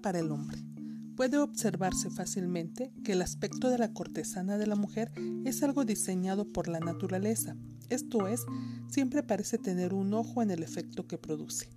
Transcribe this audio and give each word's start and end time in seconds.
para 0.00 0.18
el 0.18 0.30
hombre. 0.30 0.58
Puede 1.16 1.38
observarse 1.38 2.10
fácilmente 2.10 2.92
que 3.04 3.12
el 3.12 3.22
aspecto 3.22 3.70
de 3.70 3.78
la 3.78 3.92
cortesana 3.92 4.58
de 4.58 4.66
la 4.66 4.76
mujer 4.76 5.12
es 5.44 5.62
algo 5.62 5.84
diseñado 5.84 6.52
por 6.52 6.68
la 6.68 6.80
naturaleza, 6.80 7.56
esto 7.92 8.26
es, 8.26 8.46
siempre 8.88 9.22
parece 9.22 9.58
tener 9.58 9.92
un 9.92 10.14
ojo 10.14 10.40
en 10.40 10.50
el 10.50 10.62
efecto 10.62 11.06
que 11.06 11.18
produce. 11.18 11.68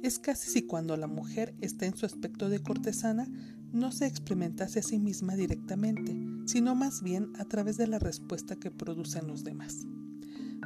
Es 0.00 0.20
casi 0.20 0.48
si 0.48 0.62
cuando 0.62 0.96
la 0.96 1.08
mujer 1.08 1.56
está 1.60 1.86
en 1.86 1.96
su 1.96 2.06
aspecto 2.06 2.48
de 2.48 2.62
cortesana 2.62 3.28
no 3.72 3.90
se 3.90 4.06
experimentase 4.06 4.78
a 4.78 4.82
sí 4.84 5.00
misma 5.00 5.34
directamente, 5.34 6.16
sino 6.46 6.76
más 6.76 7.02
bien 7.02 7.32
a 7.36 7.44
través 7.46 7.76
de 7.76 7.88
la 7.88 7.98
respuesta 7.98 8.54
que 8.54 8.70
producen 8.70 9.26
los 9.26 9.42
demás. 9.42 9.86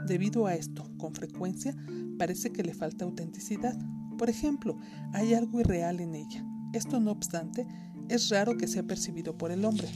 Debido 0.06 0.46
a 0.46 0.54
esto, 0.54 0.86
con 0.98 1.14
frecuencia, 1.14 1.74
parece 2.18 2.52
que 2.52 2.62
le 2.62 2.74
falta 2.74 3.06
autenticidad. 3.06 3.78
Por 4.18 4.28
ejemplo, 4.28 4.78
hay 5.14 5.32
algo 5.32 5.60
irreal 5.60 6.00
en 6.00 6.14
ella. 6.14 6.44
Esto 6.74 6.98
no 6.98 7.12
obstante, 7.12 7.68
es 8.08 8.30
raro 8.30 8.56
que 8.56 8.66
sea 8.66 8.82
percibido 8.82 9.38
por 9.38 9.52
el 9.52 9.64
hombre. 9.64 9.88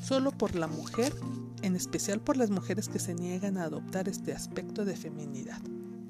Solo 0.00 0.30
por 0.30 0.54
la 0.54 0.68
mujer, 0.68 1.12
en 1.62 1.74
especial 1.74 2.20
por 2.20 2.36
las 2.36 2.50
mujeres 2.50 2.88
que 2.88 3.00
se 3.00 3.14
niegan 3.14 3.58
a 3.58 3.64
adoptar 3.64 4.08
este 4.08 4.32
aspecto 4.32 4.84
de 4.84 4.94
feminidad. 4.94 5.60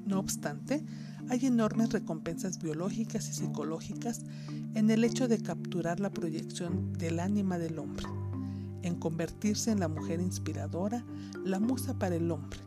No 0.05 0.19
obstante, 0.19 0.85
hay 1.27 1.47
enormes 1.47 1.91
recompensas 1.91 2.61
biológicas 2.61 3.27
y 3.29 3.33
psicológicas 3.33 4.21
en 4.75 4.91
el 4.91 5.03
hecho 5.03 5.27
de 5.27 5.41
capturar 5.41 5.99
la 5.99 6.11
proyección 6.11 6.93
del 6.93 7.19
ánima 7.19 7.57
del 7.57 7.79
hombre, 7.79 8.05
en 8.83 8.93
convertirse 8.99 9.71
en 9.71 9.79
la 9.79 9.87
mujer 9.87 10.21
inspiradora, 10.21 11.03
la 11.43 11.59
musa 11.59 11.97
para 11.97 12.15
el 12.15 12.29
hombre. 12.29 12.59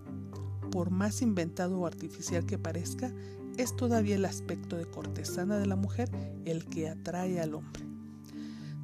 Por 0.73 0.91
más 0.91 1.23
inventado 1.23 1.79
o 1.79 1.87
artificial 1.87 2.45
que 2.47 2.59
parezca, 2.59 3.13
es 3.59 3.77
todavía 3.77 4.15
el 4.15 4.25
aspecto 4.25 4.77
de 4.77 4.87
cortesana 4.87 5.59
de 5.59 5.67
la 5.67 5.77
mujer 5.77 6.09
el 6.45 6.65
que 6.67 6.89
atrae 6.89 7.41
al 7.41 7.55
hombre. 7.55 7.85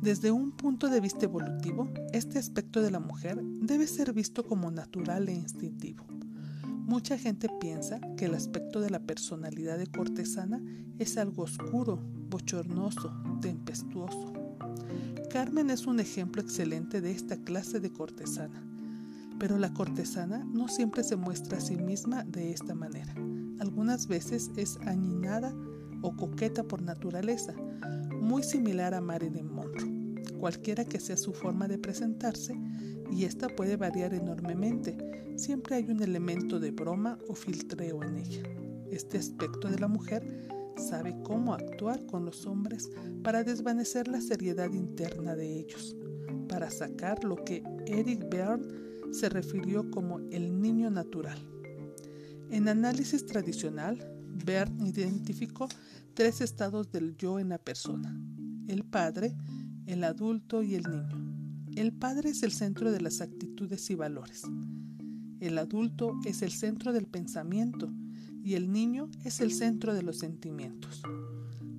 Desde 0.02 0.30
un 0.30 0.50
punto 0.50 0.90
de 0.90 1.00
vista 1.00 1.24
evolutivo, 1.24 1.88
este 2.12 2.38
aspecto 2.38 2.82
de 2.82 2.90
la 2.90 3.00
mujer 3.00 3.40
debe 3.42 3.86
ser 3.86 4.12
visto 4.12 4.44
como 4.44 4.70
natural 4.70 5.28
e 5.28 5.32
instintivo. 5.32 6.04
Mucha 6.66 7.16
gente 7.16 7.48
piensa 7.60 8.00
que 8.16 8.26
el 8.26 8.34
aspecto 8.34 8.80
de 8.80 8.90
la 8.90 8.98
personalidad 8.98 9.78
de 9.78 9.86
cortesana 9.86 10.60
es 10.98 11.16
algo 11.16 11.44
oscuro, 11.44 11.98
bochornoso, 12.28 13.10
tempestuoso. 13.40 14.32
Carmen 15.30 15.70
es 15.70 15.86
un 15.86 16.00
ejemplo 16.00 16.42
excelente 16.42 17.00
de 17.00 17.12
esta 17.12 17.36
clase 17.36 17.80
de 17.80 17.90
cortesana. 17.90 18.62
Pero 19.38 19.58
la 19.58 19.72
cortesana 19.72 20.44
no 20.44 20.68
siempre 20.68 21.04
se 21.04 21.16
muestra 21.16 21.58
a 21.58 21.60
sí 21.60 21.77
misma 21.77 22.24
de 22.24 22.52
esta 22.52 22.74
manera. 22.74 23.14
Algunas 23.60 24.06
veces 24.06 24.50
es 24.56 24.78
añinada 24.86 25.54
o 26.02 26.14
coqueta 26.16 26.64
por 26.64 26.82
naturaleza, 26.82 27.55
muy 28.20 28.42
similar 28.42 28.94
a 28.94 29.00
Marilyn 29.00 29.52
Monroe 29.52 30.05
cualquiera 30.44 30.84
que 30.84 31.00
sea 31.00 31.16
su 31.16 31.32
forma 31.32 31.68
de 31.68 31.78
presentarse, 31.78 32.55
y 33.10 33.24
esta 33.24 33.48
puede 33.48 33.78
variar 33.78 34.12
enormemente. 34.12 34.94
Siempre 35.36 35.77
hay 35.77 35.84
un 35.84 36.02
elemento 36.02 36.60
de 36.60 36.70
broma 36.70 37.18
o 37.28 37.34
filtreo 37.34 38.02
en 38.02 38.18
ella. 38.18 38.42
Este 38.90 39.16
aspecto 39.16 39.68
de 39.68 39.78
la 39.78 39.88
mujer 39.88 40.22
sabe 40.77 41.16
cómo 41.22 41.55
actuar 41.55 42.05
con 42.05 42.27
los 42.27 42.46
hombres 42.46 42.90
para 43.22 43.42
desvanecer 43.42 44.06
la 44.06 44.20
seriedad 44.20 44.70
interna 44.74 45.34
de 45.34 45.60
ellos, 45.60 45.96
para 46.46 46.70
sacar 46.70 47.24
lo 47.24 47.36
que 47.36 47.62
Eric 47.86 48.28
Berne 48.28 48.66
se 49.14 49.28
refirió 49.28 49.90
como 49.90 50.18
el 50.30 50.60
niño 50.60 50.90
natural. 50.90 51.38
En 52.50 52.68
análisis 52.68 53.24
tradicional, 53.24 53.98
Berne 54.44 54.88
identificó 54.88 55.68
tres 56.14 56.40
estados 56.40 56.90
del 56.90 57.16
yo 57.16 57.38
en 57.38 57.48
la 57.48 57.58
persona. 57.58 58.18
El 58.66 58.84
padre, 58.84 59.34
el 59.86 60.04
adulto 60.04 60.62
y 60.62 60.74
el 60.74 60.83
niño. 60.83 61.34
El 61.77 61.92
padre 61.92 62.30
es 62.30 62.42
el 62.42 62.52
centro 62.52 62.92
de 62.92 63.00
las 63.00 63.20
actitudes 63.20 63.89
y 63.90 63.94
valores. 63.94 64.42
El 65.40 65.58
adulto 65.58 66.18
es 66.24 66.42
el 66.42 66.50
centro 66.50 66.92
del 66.92 67.06
pensamiento 67.06 67.92
y 68.42 68.55
el 68.55 68.70
niño 68.70 69.10
es 69.24 69.40
el 69.40 69.52
centro 69.52 69.94
de 69.94 70.02
los 70.02 70.18
sentimientos. 70.18 71.02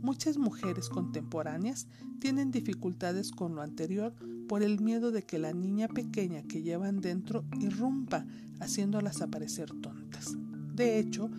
Muchas 0.02 0.38
mujeres 0.38 0.90
contemporáneas 0.90 1.88
tienen 2.20 2.52
dificultades 2.52 3.32
con 3.32 3.56
lo 3.56 3.62
anterior 3.62 4.14
por 4.48 4.64
el 4.64 4.80
miedo 4.80 5.12
de 5.12 5.24
que 5.24 5.40
la 5.40 5.54
niña 5.54 5.88
pequeña 5.88 6.44
que 6.44 6.62
llevan 6.62 7.02
dentro 7.02 7.46
irrumpa 7.60 8.26
haciéndolas 8.60 9.22
aparecer 9.22 9.70
tontas. 9.82 10.38
De 10.76 11.00
hecho, 11.00 11.30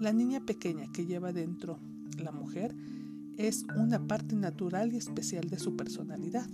la 0.00 0.12
niña 0.12 0.40
pequeña 0.40 0.90
que 0.92 1.06
lleva 1.06 1.32
dentro 1.32 1.78
la 2.18 2.32
mujer 2.32 2.74
es 3.36 3.66
una 3.76 4.06
parte 4.06 4.34
natural 4.34 4.92
y 4.92 4.96
especial 4.96 5.48
de 5.48 5.58
su 5.58 5.76
personalidad, 5.76 6.48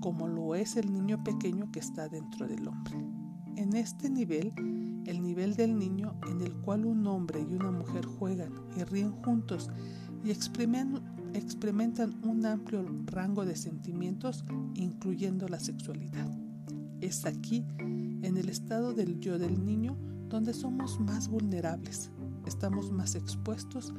como 0.00 0.26
lo 0.26 0.54
es 0.54 0.76
el 0.76 0.92
niño 0.92 1.22
pequeño 1.22 1.70
que 1.70 1.78
está 1.78 2.08
dentro 2.08 2.48
del 2.48 2.66
hombre. 2.66 2.96
En 3.56 3.74
este 3.76 4.10
nivel, 4.10 4.52
el 5.06 5.22
nivel 5.22 5.54
del 5.54 5.78
niño 5.78 6.18
en 6.28 6.40
el 6.40 6.52
cual 6.54 6.84
un 6.86 7.06
hombre 7.06 7.44
y 7.48 7.54
una 7.54 7.70
mujer 7.70 8.06
juegan 8.06 8.52
y 8.76 8.82
ríen 8.84 9.12
juntos 9.12 9.70
y 10.24 10.30
experimentan 11.34 12.14
un 12.24 12.44
amplio 12.46 12.84
rango 13.06 13.44
de 13.44 13.56
sentimientos, 13.56 14.44
incluyendo 14.74 15.48
la 15.48 15.60
sexualidad. 15.60 16.28
Es 17.00 17.24
aquí, 17.24 17.64
en 17.78 18.36
el 18.36 18.48
estado 18.48 18.92
del 18.92 19.20
yo 19.20 19.38
del 19.38 19.64
niño, 19.64 19.96
donde 20.28 20.54
somos 20.54 21.00
más 21.00 21.28
vulnerables, 21.28 22.10
estamos 22.46 22.92
más 22.92 23.14
expuestos 23.14 23.92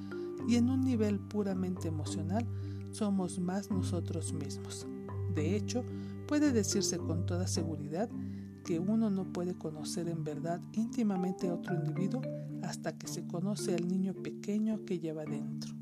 y 0.47 0.55
en 0.55 0.69
un 0.69 0.81
nivel 0.81 1.19
puramente 1.19 1.87
emocional 1.87 2.45
somos 2.91 3.39
más 3.39 3.69
nosotros 3.69 4.33
mismos. 4.33 4.87
De 5.33 5.55
hecho, 5.55 5.83
puede 6.27 6.51
decirse 6.51 6.97
con 6.97 7.25
toda 7.25 7.47
seguridad 7.47 8.09
que 8.63 8.79
uno 8.79 9.09
no 9.09 9.25
puede 9.31 9.55
conocer 9.55 10.07
en 10.07 10.23
verdad 10.23 10.61
íntimamente 10.73 11.49
a 11.49 11.55
otro 11.55 11.75
individuo 11.75 12.21
hasta 12.63 12.97
que 12.97 13.07
se 13.07 13.25
conoce 13.25 13.73
al 13.73 13.87
niño 13.87 14.13
pequeño 14.13 14.85
que 14.85 14.99
lleva 14.99 15.25
dentro. 15.25 15.80